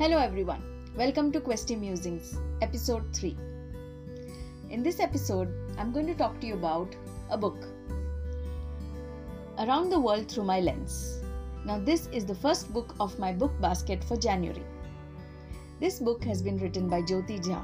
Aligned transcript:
Hello 0.00 0.16
everyone. 0.16 0.62
Welcome 0.96 1.30
to 1.32 1.40
Questy 1.42 1.78
Musings, 1.78 2.38
episode 2.62 3.14
3. 3.14 3.36
In 4.70 4.82
this 4.82 4.98
episode, 4.98 5.52
I'm 5.76 5.92
going 5.92 6.06
to 6.06 6.14
talk 6.14 6.40
to 6.40 6.46
you 6.46 6.54
about 6.54 6.96
a 7.28 7.36
book. 7.36 7.66
Around 9.58 9.90
the 9.90 10.00
World 10.00 10.26
Through 10.30 10.44
My 10.44 10.60
Lens. 10.60 11.20
Now, 11.66 11.78
this 11.78 12.06
is 12.14 12.24
the 12.24 12.34
first 12.34 12.72
book 12.72 12.94
of 12.98 13.18
my 13.18 13.30
book 13.30 13.52
basket 13.60 14.02
for 14.02 14.16
January. 14.16 14.64
This 15.80 15.98
book 15.98 16.24
has 16.24 16.40
been 16.40 16.56
written 16.56 16.88
by 16.88 17.02
Jyoti 17.02 17.38
Jha. 17.44 17.62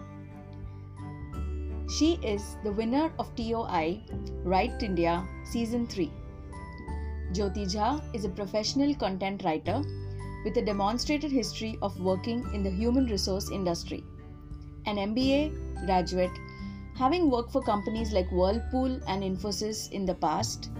She 1.91 2.17
is 2.17 2.59
the 2.63 2.73
winner 2.73 3.11
of 3.19 3.35
TOI 3.35 4.03
Write 4.45 4.83
India 4.83 5.27
Season 5.51 5.87
3. 5.87 6.13
Jyoti 7.33 7.65
Jha 7.65 8.15
is 8.15 8.27
a 8.27 8.29
professional 8.29 8.95
content 8.95 9.43
writer 9.43 9.83
with 10.47 10.59
a 10.59 10.63
demonstrated 10.63 11.33
history 11.33 11.77
of 11.83 11.99
working 11.99 12.49
in 12.55 12.63
the 12.63 12.71
human 12.71 13.07
resource 13.07 13.51
industry. 13.51 14.05
An 14.87 14.95
MBA 14.95 15.85
graduate, 15.85 16.31
having 16.97 17.29
worked 17.29 17.51
for 17.51 17.61
companies 17.61 18.13
like 18.13 18.31
Whirlpool 18.31 19.01
and 19.09 19.25
Infosys 19.25 19.91
in 19.91 20.07
the 20.07 20.15
past, 20.15 20.71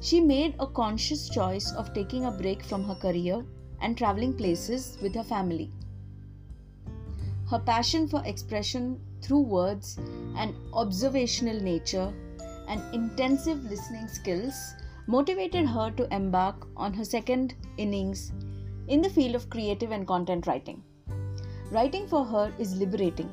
she 0.00 0.20
made 0.20 0.56
a 0.58 0.66
conscious 0.66 1.28
choice 1.28 1.70
of 1.72 1.94
taking 1.94 2.24
a 2.24 2.32
break 2.32 2.64
from 2.64 2.82
her 2.82 2.96
career 2.96 3.44
and 3.80 3.96
traveling 3.96 4.34
places 4.34 4.98
with 5.00 5.14
her 5.14 5.22
family. 5.22 5.70
Her 7.48 7.60
passion 7.60 8.08
for 8.08 8.24
expression 8.24 9.00
through 9.22 9.42
words 9.42 10.00
and 10.36 10.52
observational 10.72 11.60
nature 11.60 12.12
and 12.66 12.82
intensive 12.92 13.62
listening 13.70 14.08
skills 14.08 14.74
motivated 15.06 15.64
her 15.64 15.92
to 15.92 16.12
embark 16.12 16.66
on 16.76 16.92
her 16.92 17.04
second 17.04 17.54
innings 17.76 18.32
in 18.88 19.02
the 19.02 19.10
field 19.10 19.34
of 19.34 19.50
creative 19.50 19.90
and 19.90 20.06
content 20.06 20.46
writing. 20.46 20.82
Writing 21.70 22.06
for 22.08 22.24
her 22.24 22.52
is 22.58 22.76
liberating 22.76 23.30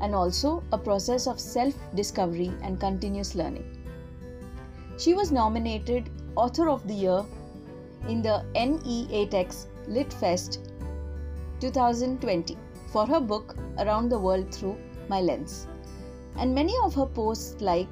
and 0.00 0.14
also 0.14 0.62
a 0.72 0.78
process 0.78 1.26
of 1.26 1.38
self 1.38 1.74
discovery 1.94 2.50
and 2.62 2.80
continuous 2.80 3.34
learning. 3.34 3.66
She 4.98 5.14
was 5.14 5.30
nominated 5.30 6.10
Author 6.34 6.68
of 6.68 6.86
the 6.88 6.94
Year 6.94 7.24
in 8.08 8.22
the 8.22 8.44
NE8X 8.54 9.66
LitFest 9.88 10.68
2020 11.60 12.56
for 12.92 13.06
her 13.06 13.20
book 13.20 13.56
Around 13.78 14.08
the 14.08 14.18
World 14.18 14.52
Through 14.54 14.78
My 15.08 15.20
Lens. 15.20 15.66
And 16.36 16.54
many 16.54 16.74
of 16.84 16.94
her 16.94 17.06
posts, 17.06 17.60
like 17.60 17.88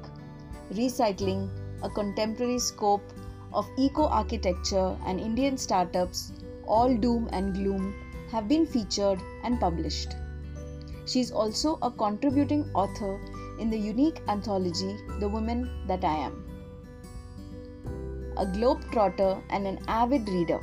Recycling, 0.73 1.49
a 1.83 1.89
contemporary 1.89 2.59
scope 2.59 3.13
of 3.53 3.69
eco 3.77 4.07
architecture 4.07 4.97
and 5.05 5.19
Indian 5.19 5.57
startups, 5.57 6.33
all 6.71 6.95
doom 7.05 7.29
and 7.33 7.53
gloom, 7.53 7.93
have 8.31 8.47
been 8.47 8.65
featured 8.65 9.21
and 9.43 9.59
published. 9.59 10.15
She 11.05 11.19
is 11.19 11.31
also 11.31 11.77
a 11.81 11.91
contributing 11.91 12.69
author 12.73 13.19
in 13.59 13.69
the 13.69 13.77
unique 13.77 14.21
anthology 14.27 14.95
The 15.19 15.27
Woman 15.27 15.69
That 15.87 16.05
I 16.05 16.15
Am. 16.27 16.37
A 18.37 18.45
globetrotter 18.45 19.43
and 19.49 19.67
an 19.67 19.79
avid 19.87 20.29
reader, 20.29 20.61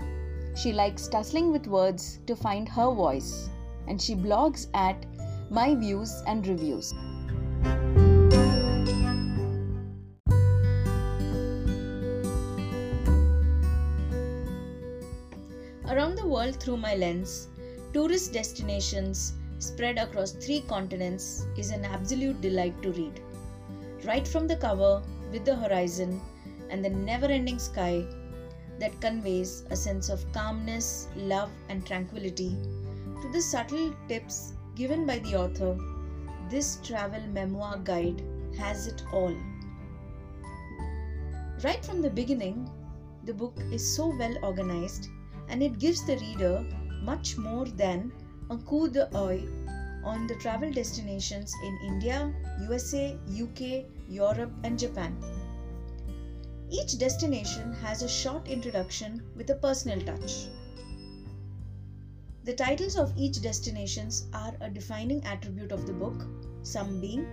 she 0.56 0.72
likes 0.72 1.06
tussling 1.08 1.52
with 1.52 1.66
words 1.66 2.18
to 2.26 2.34
find 2.34 2.68
her 2.68 2.90
voice, 2.92 3.50
and 3.86 4.00
she 4.00 4.14
blogs 4.14 4.66
at 4.74 5.04
My 5.50 5.74
Views 5.74 6.22
and 6.26 6.46
Reviews. 6.46 6.94
Around 15.90 16.16
the 16.16 16.26
world 16.26 16.60
through 16.60 16.76
my 16.76 16.94
lens, 16.96 17.48
tourist 17.94 18.34
destinations 18.34 19.32
spread 19.58 19.96
across 19.96 20.32
three 20.32 20.60
continents 20.60 21.46
is 21.56 21.70
an 21.70 21.86
absolute 21.86 22.42
delight 22.42 22.82
to 22.82 22.92
read. 22.92 23.22
Right 24.04 24.28
from 24.28 24.46
the 24.46 24.56
cover, 24.56 25.02
with 25.32 25.46
the 25.46 25.56
horizon 25.56 26.20
and 26.68 26.84
the 26.84 26.90
never 26.90 27.24
ending 27.24 27.58
sky 27.58 28.04
that 28.78 29.00
conveys 29.00 29.64
a 29.70 29.76
sense 29.76 30.10
of 30.10 30.30
calmness, 30.32 31.08
love, 31.16 31.50
and 31.70 31.86
tranquility, 31.86 32.54
to 33.22 33.32
the 33.32 33.40
subtle 33.40 33.94
tips 34.08 34.52
given 34.74 35.06
by 35.06 35.20
the 35.20 35.36
author, 35.36 35.74
this 36.50 36.80
travel 36.84 37.26
memoir 37.28 37.78
guide 37.78 38.22
has 38.58 38.88
it 38.88 39.02
all. 39.10 39.34
Right 41.64 41.82
from 41.82 42.02
the 42.02 42.10
beginning, 42.10 42.70
the 43.24 43.32
book 43.32 43.58
is 43.72 43.96
so 43.96 44.14
well 44.18 44.36
organized 44.42 45.08
and 45.48 45.62
it 45.62 45.78
gives 45.78 46.04
the 46.04 46.16
reader 46.18 46.64
much 47.02 47.36
more 47.36 47.66
than 47.66 48.12
a 48.50 48.56
coup 48.56 48.88
d'oeil 48.88 49.46
on 50.04 50.26
the 50.26 50.34
travel 50.36 50.72
destinations 50.72 51.54
in 51.64 51.78
India, 51.84 52.32
USA, 52.60 53.18
UK, 53.30 53.84
Europe, 54.08 54.52
and 54.64 54.78
Japan. 54.78 55.16
Each 56.70 56.98
destination 56.98 57.72
has 57.74 58.02
a 58.02 58.08
short 58.08 58.48
introduction 58.48 59.22
with 59.36 59.50
a 59.50 59.54
personal 59.56 60.00
touch. 60.00 60.48
The 62.44 62.54
titles 62.54 62.96
of 62.96 63.12
each 63.16 63.42
destinations 63.42 64.26
are 64.32 64.54
a 64.60 64.70
defining 64.70 65.24
attribute 65.24 65.72
of 65.72 65.86
the 65.86 65.92
book, 65.92 66.26
some 66.62 67.00
being 67.00 67.26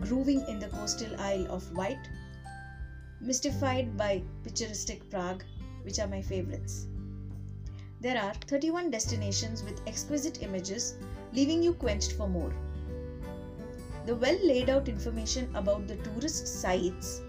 Grooving 0.00 0.44
in 0.48 0.58
the 0.58 0.68
Coastal 0.68 1.14
Isle 1.20 1.46
of 1.46 1.70
Wight, 1.76 2.08
Mystified 3.20 3.96
by 3.96 4.22
Picturesque 4.42 5.08
Prague, 5.10 5.44
which 5.84 5.98
are 5.98 6.08
my 6.08 6.20
favorites. 6.20 6.86
There 7.98 8.20
are 8.20 8.34
31 8.46 8.90
destinations 8.90 9.62
with 9.62 9.80
exquisite 9.86 10.42
images, 10.42 10.96
leaving 11.32 11.62
you 11.62 11.72
quenched 11.72 12.12
for 12.12 12.28
more. 12.28 12.52
The 14.04 14.14
well 14.14 14.38
laid 14.44 14.68
out 14.68 14.88
information 14.88 15.54
about 15.56 15.88
the 15.88 15.96
tourist 15.96 16.46
sites 16.46 17.22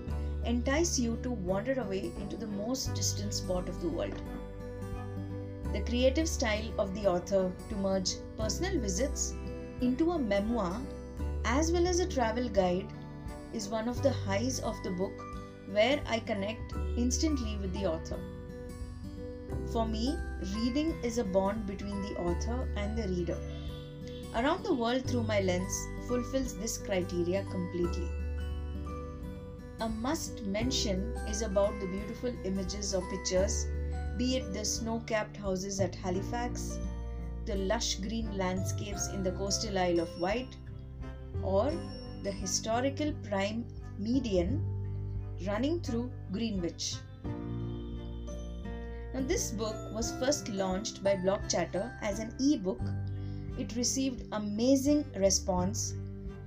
entice 0.44 1.00
you 1.00 1.18
to 1.24 1.32
wander 1.32 1.80
away 1.80 2.12
into 2.20 2.36
the 2.36 2.48
most 2.48 2.94
distant 2.94 3.34
spot 3.34 3.70
of 3.70 3.82
the 3.82 3.88
world. 3.88 4.22
The 5.72 5.82
creative 5.82 6.28
style 6.28 6.72
of 6.78 6.94
the 6.94 7.08
author 7.08 7.52
to 7.70 7.76
merge 7.76 8.16
personal 8.38 8.80
visits 8.80 9.34
into 9.80 10.12
a 10.12 10.20
memoir 10.20 10.82
as 11.46 11.72
well 11.72 11.88
as 11.88 12.00
a 12.00 12.08
travel 12.08 12.50
guide 12.50 12.88
is 13.54 13.70
one 13.70 13.88
of 13.88 14.04
the 14.04 14.12
highs 14.12 14.60
of 14.60 14.76
the 14.84 14.92
book 14.92 15.14
where 15.72 16.02
I 16.06 16.20
connect 16.20 16.74
instantly 16.98 17.58
with 17.58 17.74
the 17.74 17.86
author. 17.86 18.20
For 19.72 19.86
me, 19.86 20.18
reading 20.56 20.96
is 21.04 21.18
a 21.18 21.24
bond 21.24 21.66
between 21.66 22.02
the 22.02 22.20
author 22.20 22.68
and 22.76 22.98
the 22.98 23.08
reader. 23.08 23.38
Around 24.36 24.64
the 24.64 24.74
World 24.74 25.06
Through 25.06 25.24
My 25.24 25.42
Lens 25.42 25.88
fulfills 26.08 26.58
this 26.58 26.78
criteria 26.78 27.44
completely. 27.46 28.10
A 29.80 29.90
must 29.90 30.44
mention 30.44 31.14
is 31.28 31.42
about 31.42 31.80
the 31.80 31.88
beautiful 31.88 32.34
images 32.44 32.96
or 32.96 33.08
pictures, 33.10 33.68
be 34.18 34.38
it 34.38 34.54
the 34.54 34.66
snow 34.66 35.04
capped 35.06 35.38
houses 35.38 35.80
at 35.80 35.96
Halifax, 35.96 36.80
the 37.46 37.56
lush 37.56 37.96
green 37.96 38.36
landscapes 38.38 39.08
in 39.10 39.24
the 39.24 39.32
coastal 39.34 39.78
Isle 39.78 40.00
of 40.00 40.20
Wight, 40.20 40.56
or 41.44 41.72
the 42.24 42.32
historical 42.32 43.14
prime 43.24 43.66
meridian 44.00 44.66
running 45.46 45.80
through 45.82 46.12
Greenwich. 46.32 46.96
Now, 49.18 49.24
this 49.24 49.50
book 49.50 49.76
was 49.92 50.12
first 50.20 50.48
launched 50.48 51.04
by 51.04 51.16
Blog 51.16 51.50
Chatter 51.50 51.92
as 52.04 52.20
an 52.20 52.36
e 52.38 52.56
book. 52.56 52.80
It 53.58 53.76
received 53.76 54.28
amazing 54.32 55.06
response, 55.16 55.96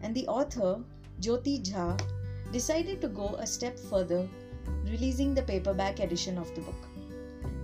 and 0.02 0.14
the 0.14 0.28
author, 0.28 0.80
Jyoti 1.20 1.64
Jha, 1.64 2.00
decided 2.52 3.00
to 3.00 3.08
go 3.08 3.34
a 3.40 3.44
step 3.44 3.76
further, 3.76 4.28
releasing 4.84 5.34
the 5.34 5.42
paperback 5.42 5.98
edition 5.98 6.38
of 6.38 6.54
the 6.54 6.60
book. 6.60 6.86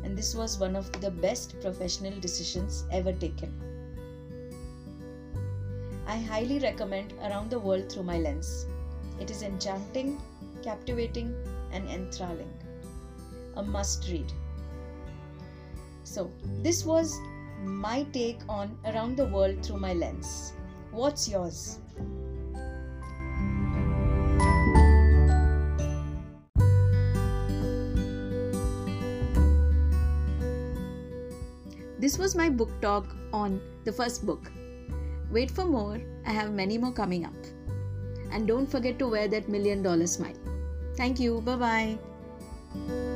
And 0.02 0.18
this 0.18 0.34
was 0.34 0.58
one 0.58 0.74
of 0.74 0.90
the 1.00 1.12
best 1.12 1.54
professional 1.60 2.18
decisions 2.18 2.84
ever 2.90 3.12
taken. 3.12 3.54
I 6.08 6.16
highly 6.16 6.58
recommend 6.58 7.12
Around 7.22 7.50
the 7.50 7.60
World 7.60 7.92
Through 7.92 8.02
My 8.10 8.18
Lens. 8.18 8.66
It 9.20 9.30
is 9.30 9.42
enchanting, 9.42 10.20
captivating, 10.64 11.32
and 11.70 11.88
enthralling. 11.88 12.52
A 13.54 13.62
must 13.62 14.08
read. 14.08 14.32
So, 16.06 16.30
this 16.62 16.86
was 16.86 17.18
my 17.64 18.04
take 18.12 18.38
on 18.48 18.78
Around 18.86 19.16
the 19.16 19.26
World 19.26 19.66
Through 19.66 19.80
My 19.80 19.92
Lens. 19.92 20.52
What's 20.92 21.28
yours? 21.28 21.80
This 31.98 32.18
was 32.18 32.36
my 32.36 32.48
book 32.50 32.70
talk 32.80 33.16
on 33.32 33.60
the 33.84 33.90
first 33.90 34.24
book. 34.24 34.52
Wait 35.32 35.50
for 35.50 35.64
more, 35.64 36.00
I 36.24 36.30
have 36.30 36.52
many 36.52 36.78
more 36.78 36.92
coming 36.92 37.24
up. 37.24 37.34
And 38.30 38.46
don't 38.46 38.70
forget 38.70 38.96
to 39.00 39.08
wear 39.08 39.26
that 39.26 39.48
million 39.48 39.82
dollar 39.82 40.06
smile. 40.06 40.38
Thank 40.96 41.18
you, 41.18 41.40
bye 41.40 41.56
bye. 41.56 43.15